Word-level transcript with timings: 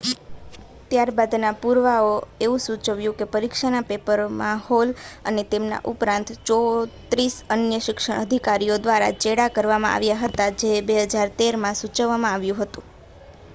ત્યાર 0.91 1.09
બાદનાં 1.11 1.57
પુરાવાંએ 1.59 2.15
એવું 2.41 2.61
સૂચવ્યું 2.61 3.17
કે 3.17 3.25
પરીક્ષાના 3.29 3.89
પેપરમાં 3.89 4.63
હૉલ 4.63 4.89
અને 5.25 5.43
તેમના 5.47 5.85
ઉપરાંત 5.85 6.27
34 6.45 7.27
અન્ય 7.55 7.79
શિક્ષણ 7.81 8.19
અધિકારીઓ 8.19 8.77
દ્વારા 8.79 9.17
ચેડાં 9.19 9.55
કરવામાં 9.55 9.93
આવ્યા 9.93 10.23
હતા, 10.23 10.49
જે 10.61 10.71
2013 10.89 11.61
માં 11.61 11.79
સૂચવવામાં 11.79 12.33
આવ્યું 12.33 12.61
હતું 12.61 12.85